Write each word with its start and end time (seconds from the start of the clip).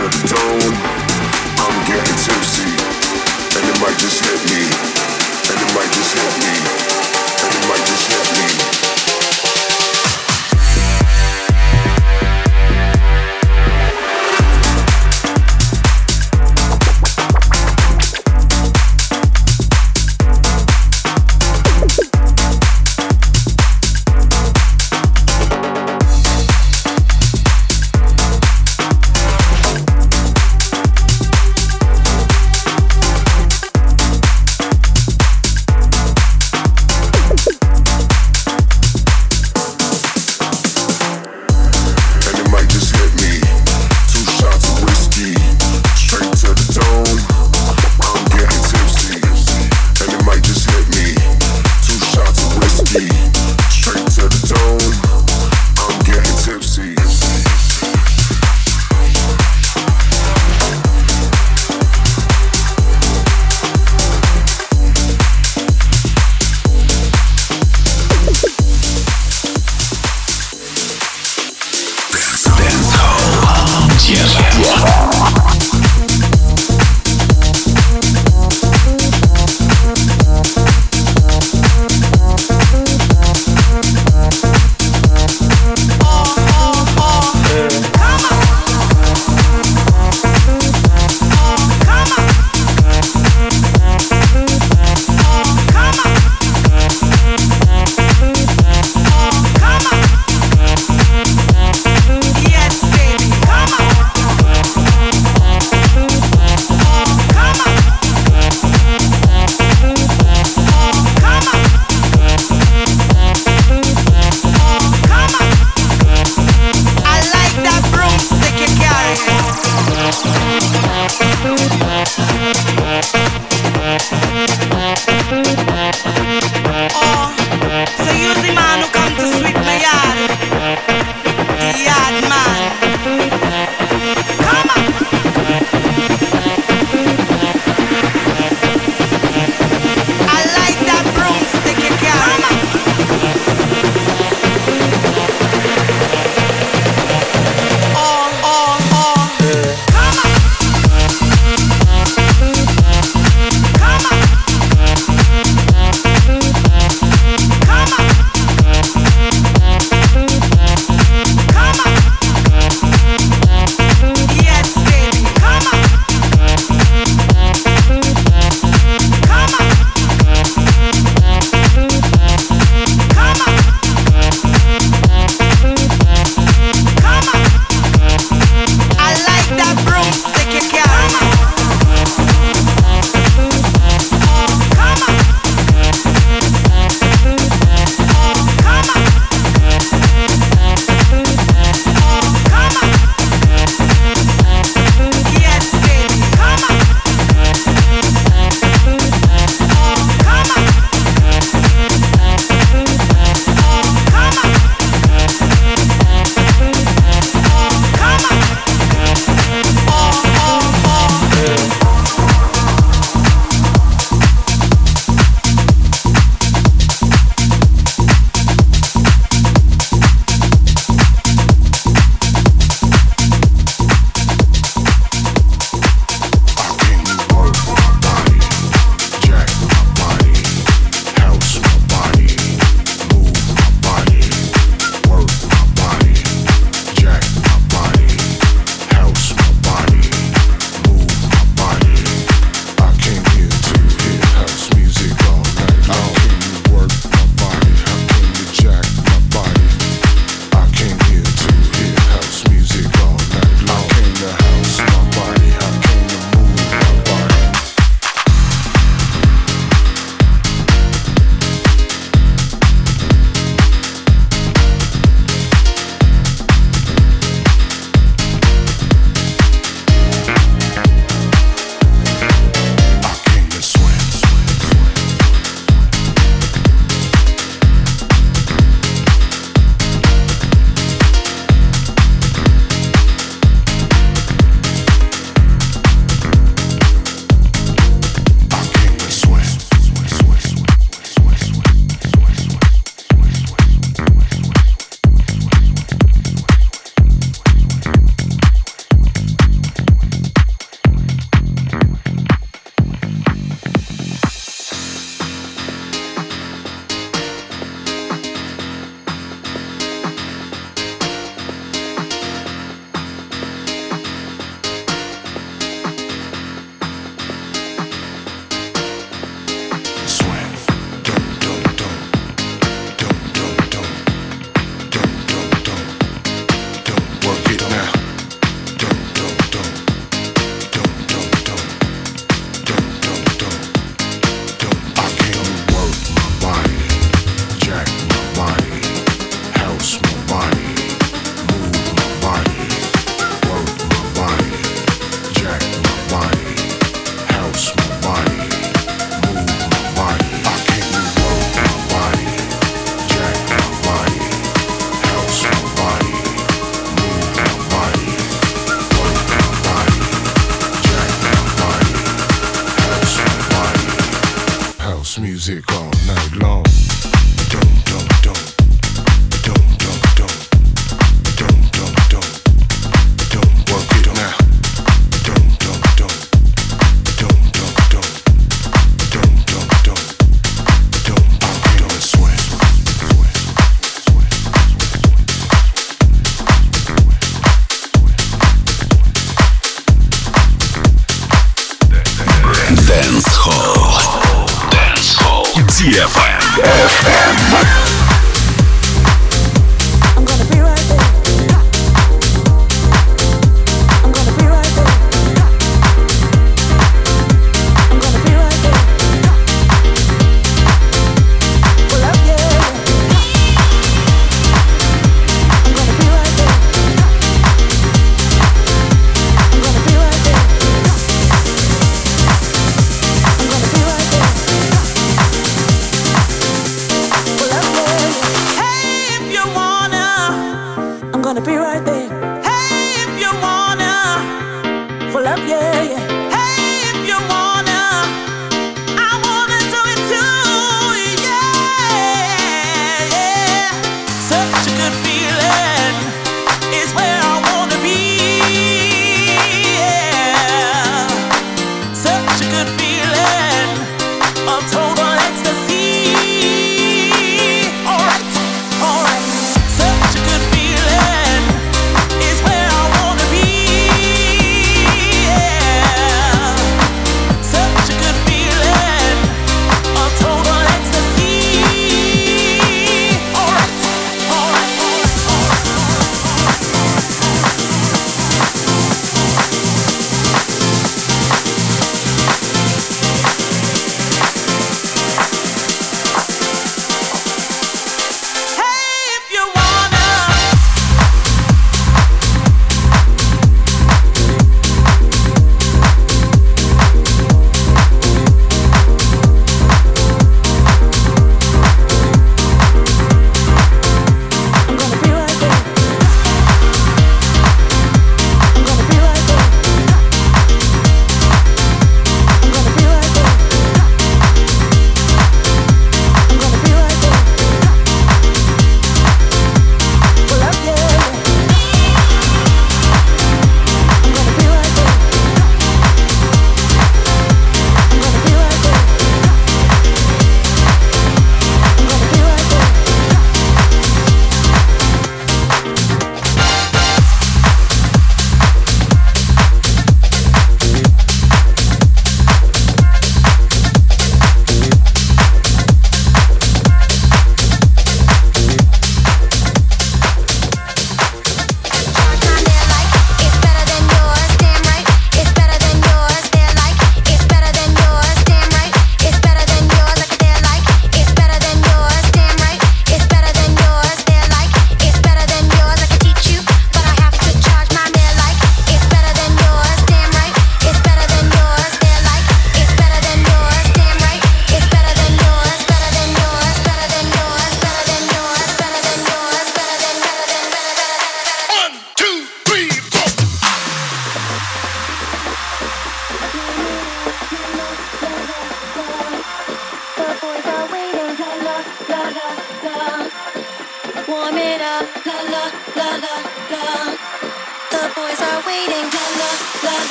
the 0.00 0.28
dome. 0.32 0.76
I'm 1.60 1.76
getting 1.84 2.16
tipsy, 2.16 2.64
and 2.64 3.64
it 3.68 3.76
might 3.80 3.98
just 3.98 4.24
hit 4.24 4.40
me, 4.48 4.62
and 5.50 5.58
it 5.60 5.70
might 5.76 5.92
just 5.92 6.12
hit 6.16 6.32
me, 6.40 6.54
and 7.44 7.52
it 7.52 7.64
might 7.68 7.84
just 7.84 8.06
hit 8.08 8.64
me. 8.64 8.69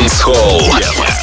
Dance 0.00 0.22
Hall. 0.22 1.19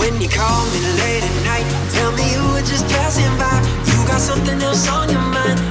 When 0.00 0.18
you 0.18 0.30
call 0.30 0.64
me 0.72 0.80
late 0.96 1.22
at 1.22 1.44
night, 1.44 1.66
tell 1.92 2.10
me 2.12 2.24
you 2.32 2.40
were 2.54 2.64
just 2.64 2.88
passing 2.88 3.36
by. 3.36 3.52
You 3.84 4.08
got 4.08 4.18
something 4.18 4.58
else 4.62 4.88
on 4.88 5.10
your 5.10 5.20
mind. 5.20 5.69